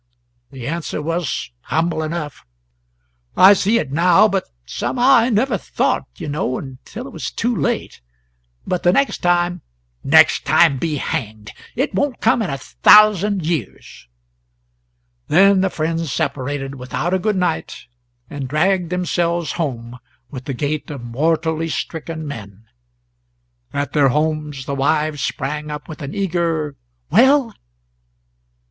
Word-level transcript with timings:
The 0.49 0.67
answer 0.67 0.99
was 0.99 1.51
humble 1.65 2.01
enough: 2.01 2.43
"I 3.37 3.53
see 3.53 3.77
it 3.77 3.91
now, 3.91 4.27
but 4.27 4.45
somehow 4.65 5.03
I 5.07 5.29
never 5.29 5.59
thought, 5.59 6.07
you 6.15 6.27
know, 6.27 6.57
until 6.57 7.05
it 7.05 7.13
was 7.13 7.29
too 7.29 7.55
late. 7.55 8.01
But 8.65 8.81
the 8.81 8.91
next 8.91 9.19
time" 9.19 9.61
"Next 10.19 10.43
time 10.43 10.77
be 10.79 10.95
hanged! 10.95 11.53
It 11.75 11.93
won't 11.93 12.19
come 12.19 12.41
in 12.41 12.49
a 12.49 12.57
thousand 12.57 13.45
years." 13.45 14.07
Then 15.27 15.61
the 15.61 15.69
friends 15.69 16.11
separated 16.11 16.73
without 16.73 17.13
a 17.13 17.19
good 17.19 17.35
night, 17.35 17.85
and 18.27 18.47
dragged 18.47 18.89
themselves 18.89 19.51
home 19.51 19.99
with 20.31 20.45
the 20.45 20.53
gait 20.55 20.89
of 20.89 21.03
mortally 21.03 21.69
stricken 21.69 22.27
men. 22.27 22.65
At 23.71 23.93
their 23.93 24.09
homes 24.09 24.65
their 24.65 24.73
wives 24.73 25.23
sprang 25.23 25.69
up 25.69 25.87
with 25.87 26.01
an 26.01 26.15
eager 26.15 26.75
"Well?" 27.11 27.53